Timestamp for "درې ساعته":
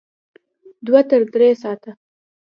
1.33-1.91